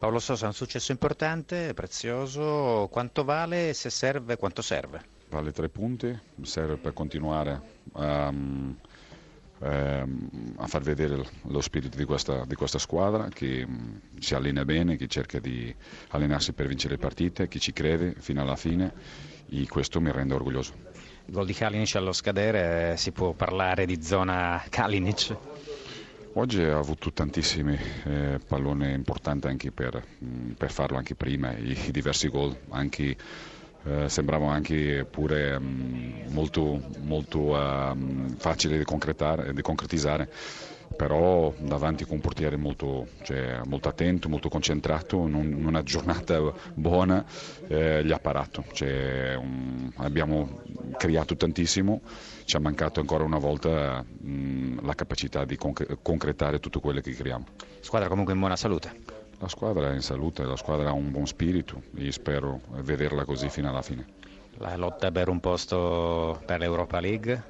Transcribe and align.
Paolo 0.00 0.18
Sosa, 0.18 0.46
un 0.46 0.54
successo 0.54 0.92
importante, 0.92 1.74
prezioso, 1.74 2.88
quanto 2.90 3.22
vale, 3.22 3.74
se 3.74 3.90
serve, 3.90 4.38
quanto 4.38 4.62
serve? 4.62 5.04
Vale 5.28 5.52
tre 5.52 5.68
punti, 5.68 6.18
serve 6.40 6.78
per 6.78 6.94
continuare 6.94 7.60
a, 7.92 8.28
ehm, 8.28 8.76
a 10.56 10.66
far 10.66 10.80
vedere 10.80 11.22
lo 11.42 11.60
spirito 11.60 11.98
di 11.98 12.06
questa, 12.06 12.46
di 12.46 12.54
questa 12.54 12.78
squadra 12.78 13.28
che 13.28 13.66
mm, 13.66 13.96
si 14.20 14.34
allena 14.34 14.64
bene, 14.64 14.96
che 14.96 15.06
cerca 15.06 15.38
di 15.38 15.74
allenarsi 16.08 16.54
per 16.54 16.66
vincere 16.66 16.94
le 16.94 17.00
partite, 17.00 17.46
che 17.46 17.58
ci 17.58 17.74
crede 17.74 18.14
fino 18.20 18.40
alla 18.40 18.56
fine 18.56 18.94
e 19.50 19.66
questo 19.68 20.00
mi 20.00 20.10
rende 20.10 20.32
orgoglioso. 20.32 20.72
Il 21.26 21.34
gol 21.34 21.44
di 21.44 21.52
Kalinic 21.52 21.94
allo 21.96 22.12
scadere, 22.12 22.96
si 22.96 23.12
può 23.12 23.32
parlare 23.32 23.84
di 23.84 24.02
zona 24.02 24.64
Kalinic? 24.66 25.36
Oggi 26.34 26.62
ha 26.62 26.78
avuto 26.78 27.12
tantissimi 27.12 27.76
eh, 28.04 28.38
palloni 28.46 28.92
importanti 28.92 29.48
anche 29.48 29.72
per, 29.72 30.00
mh, 30.18 30.26
mm, 30.26 30.50
per, 30.52 30.70
farlo 30.70 30.96
anche 30.96 31.16
prima, 31.16 31.52
i, 31.56 31.76
i 31.86 31.90
diversi 31.90 32.28
gol, 32.28 32.56
anche, 32.68 33.16
eh, 33.82 34.08
sembravano 34.08 34.52
anche 34.52 35.04
pure 35.10 35.58
mh, 35.58 35.64
mm, 35.64 36.32
molto, 36.32 36.80
molto 37.00 37.38
uh, 37.56 37.96
facili 38.36 38.78
di, 38.78 38.84
di 39.52 39.62
concretizzare 39.62 40.28
però 40.96 41.54
davanti 41.58 42.04
con 42.04 42.16
un 42.16 42.20
portiere 42.20 42.56
molto, 42.56 43.06
cioè, 43.22 43.60
molto 43.64 43.88
attento, 43.88 44.28
molto 44.28 44.48
concentrato, 44.48 45.26
in, 45.26 45.64
una 45.64 45.82
giornata 45.82 46.52
buona 46.74 47.24
eh, 47.68 48.04
gli 48.04 48.10
ha 48.12 48.18
parato. 48.18 48.64
Cioè, 48.72 49.34
um, 49.36 49.90
abbiamo 49.96 50.62
creato 50.96 51.36
tantissimo, 51.36 52.00
ci 52.44 52.56
ha 52.56 52.60
mancato 52.60 53.00
ancora 53.00 53.24
una 53.24 53.38
volta 53.38 54.02
mh, 54.02 54.84
la 54.84 54.94
capacità 54.94 55.44
di 55.44 55.56
conc- 55.56 55.98
concretare 56.02 56.58
tutto 56.60 56.80
quello 56.80 57.00
che 57.00 57.12
creiamo. 57.12 57.46
Squadra 57.80 58.08
comunque 58.08 58.34
in 58.34 58.40
buona 58.40 58.56
salute? 58.56 59.18
La 59.38 59.48
squadra 59.48 59.90
è 59.90 59.94
in 59.94 60.02
salute, 60.02 60.44
la 60.44 60.56
squadra 60.56 60.90
ha 60.90 60.92
un 60.92 61.10
buon 61.10 61.26
spirito 61.26 61.82
e 61.96 62.12
spero 62.12 62.60
vederla 62.82 63.24
così 63.24 63.48
fino 63.48 63.68
alla 63.68 63.82
fine. 63.82 64.06
La 64.58 64.76
lotta 64.76 65.10
per 65.10 65.28
un 65.28 65.40
posto 65.40 66.42
per 66.44 66.58
l'Europa 66.58 67.00
League, 67.00 67.42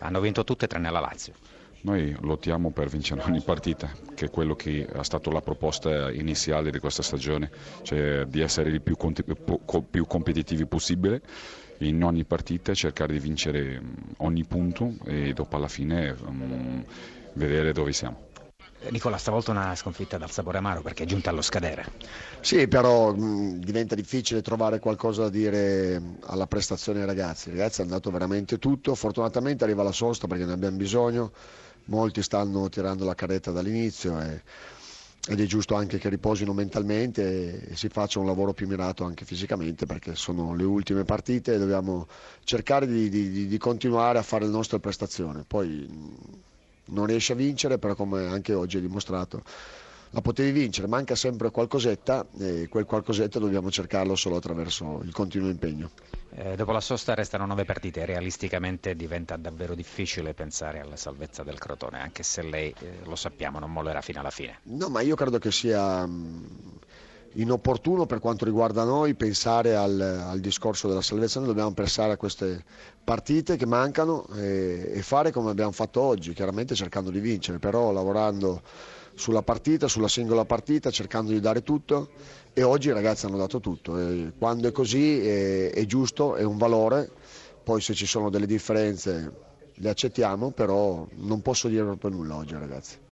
hanno 0.00 0.20
vinto 0.20 0.44
tutte 0.44 0.66
tranne 0.66 0.90
la 0.90 1.00
Lazio. 1.00 1.34
Noi 1.82 2.16
lottiamo 2.20 2.70
per 2.70 2.88
vincere 2.88 3.22
ogni 3.22 3.40
partita, 3.40 3.90
che 4.14 4.26
è 4.26 4.30
quello 4.30 4.54
che 4.54 4.86
è 4.86 5.02
stata 5.02 5.32
la 5.32 5.40
proposta 5.40 6.12
iniziale 6.12 6.70
di 6.70 6.78
questa 6.78 7.02
stagione, 7.02 7.50
cioè 7.82 8.24
di 8.24 8.40
essere 8.40 8.70
il 8.70 8.80
più, 8.80 8.96
più 9.90 10.06
competitivi 10.06 10.64
possibile 10.66 11.20
in 11.78 12.04
ogni 12.04 12.24
partita, 12.24 12.72
cercare 12.72 13.14
di 13.14 13.18
vincere 13.18 13.82
ogni 14.18 14.44
punto 14.44 14.94
e 15.06 15.32
dopo 15.32 15.56
alla 15.56 15.66
fine 15.66 16.14
um, 16.24 16.84
vedere 17.32 17.72
dove 17.72 17.92
siamo. 17.92 18.30
Nicola, 18.90 19.16
stavolta 19.16 19.50
una 19.50 19.74
sconfitta 19.74 20.18
dal 20.18 20.30
sapore 20.30 20.58
amaro 20.58 20.82
perché 20.82 21.02
è 21.02 21.06
giunta 21.06 21.30
allo 21.30 21.42
scadere. 21.42 21.84
Sì, 22.40 22.68
però 22.68 23.12
mh, 23.12 23.58
diventa 23.58 23.94
difficile 23.96 24.42
trovare 24.42 24.78
qualcosa 24.78 25.22
da 25.22 25.28
dire 25.28 26.00
alla 26.26 26.46
prestazione 26.46 26.98
dei 26.98 27.06
ragazzi. 27.06 27.48
I 27.48 27.52
ragazzi 27.52 27.80
hanno 27.80 27.90
dato 27.90 28.10
veramente 28.10 28.58
tutto, 28.58 28.94
fortunatamente 28.94 29.64
arriva 29.64 29.82
la 29.82 29.92
sosta 29.92 30.28
perché 30.28 30.44
ne 30.44 30.52
abbiamo 30.52 30.76
bisogno 30.76 31.32
molti 31.86 32.22
stanno 32.22 32.68
tirando 32.68 33.04
la 33.04 33.14
carretta 33.14 33.50
dall'inizio 33.50 34.20
e, 34.20 34.42
ed 35.28 35.40
è 35.40 35.44
giusto 35.44 35.74
anche 35.76 35.98
che 35.98 36.08
riposino 36.08 36.52
mentalmente 36.52 37.22
e, 37.68 37.72
e 37.72 37.76
si 37.76 37.88
faccia 37.88 38.18
un 38.18 38.26
lavoro 38.26 38.52
più 38.52 38.66
mirato 38.66 39.04
anche 39.04 39.24
fisicamente 39.24 39.86
perché 39.86 40.16
sono 40.16 40.54
le 40.54 40.64
ultime 40.64 41.04
partite 41.04 41.54
e 41.54 41.58
dobbiamo 41.58 42.08
cercare 42.42 42.86
di, 42.86 43.08
di, 43.08 43.46
di 43.46 43.58
continuare 43.58 44.18
a 44.18 44.22
fare 44.22 44.46
le 44.46 44.50
nostre 44.50 44.80
prestazioni. 44.80 45.44
Poi 45.46 45.88
non 46.86 47.06
riesce 47.06 47.32
a 47.34 47.36
vincere, 47.36 47.78
però 47.78 47.94
come 47.94 48.26
anche 48.26 48.52
oggi 48.52 48.78
è 48.78 48.80
dimostrato 48.80 49.42
la 50.12 50.20
potevi 50.20 50.52
vincere, 50.52 50.86
manca 50.88 51.14
sempre 51.14 51.50
qualcosetta 51.50 52.26
e 52.38 52.68
quel 52.68 52.84
qualcosetta 52.84 53.38
dobbiamo 53.38 53.70
cercarlo 53.70 54.14
solo 54.14 54.36
attraverso 54.36 55.00
il 55.04 55.12
continuo 55.12 55.48
impegno. 55.48 55.90
Eh, 56.34 56.54
dopo 56.54 56.72
la 56.72 56.80
sosta 56.80 57.14
restano 57.14 57.46
nove 57.46 57.64
partite, 57.64 58.04
realisticamente 58.04 58.94
diventa 58.94 59.36
davvero 59.36 59.74
difficile 59.74 60.34
pensare 60.34 60.80
alla 60.80 60.96
salvezza 60.96 61.42
del 61.42 61.58
Crotone, 61.58 62.00
anche 62.00 62.22
se 62.22 62.42
lei, 62.42 62.74
eh, 62.78 62.98
lo 63.04 63.16
sappiamo, 63.16 63.58
non 63.58 63.72
mollerà 63.72 64.02
fino 64.02 64.20
alla 64.20 64.30
fine. 64.30 64.58
No, 64.64 64.88
ma 64.88 65.00
io 65.00 65.14
credo 65.14 65.38
che 65.38 65.50
sia 65.50 66.06
mh, 66.06 66.48
inopportuno 67.34 68.04
per 68.04 68.18
quanto 68.18 68.44
riguarda 68.44 68.84
noi 68.84 69.14
pensare 69.14 69.76
al, 69.76 69.98
al, 69.98 70.40
discorso 70.40 70.88
della 70.88 71.00
salvezza, 71.00 71.38
noi 71.38 71.48
dobbiamo 71.48 71.72
pensare 71.72 72.12
a 72.12 72.16
queste 72.18 72.64
partite 73.02 73.56
che 73.56 73.66
mancano 73.66 74.26
e, 74.34 74.90
e 74.94 75.02
fare 75.02 75.32
come 75.32 75.50
abbiamo 75.50 75.72
fatto 75.72 76.02
oggi, 76.02 76.34
chiaramente 76.34 76.74
cercando 76.74 77.10
di 77.10 77.20
vincere, 77.20 77.58
però 77.58 77.92
lavorando 77.92 78.60
sulla 79.14 79.42
partita, 79.42 79.88
sulla 79.88 80.08
singola 80.08 80.44
partita, 80.44 80.90
cercando 80.90 81.32
di 81.32 81.40
dare 81.40 81.62
tutto 81.62 82.10
e 82.52 82.62
oggi 82.62 82.88
i 82.88 82.92
ragazzi 82.92 83.26
hanno 83.26 83.36
dato 83.36 83.60
tutto. 83.60 83.98
E 83.98 84.32
quando 84.38 84.68
è 84.68 84.72
così 84.72 85.26
è, 85.26 85.70
è 85.70 85.84
giusto, 85.86 86.34
è 86.36 86.42
un 86.42 86.56
valore, 86.58 87.10
poi 87.62 87.80
se 87.80 87.94
ci 87.94 88.06
sono 88.06 88.30
delle 88.30 88.46
differenze 88.46 89.32
le 89.74 89.88
accettiamo, 89.88 90.50
però 90.50 91.06
non 91.16 91.40
posso 91.42 91.68
dire 91.68 91.84
proprio 91.84 92.10
nulla 92.10 92.36
oggi 92.36 92.54
ragazzi. 92.54 92.96